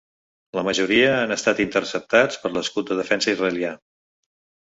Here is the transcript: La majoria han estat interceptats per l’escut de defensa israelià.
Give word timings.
La 0.59 0.61
majoria 0.67 1.09
han 1.17 1.33
estat 1.35 1.59
interceptats 1.65 2.39
per 2.45 2.51
l’escut 2.55 2.89
de 2.93 2.99
defensa 3.01 3.31
israelià. 3.35 3.77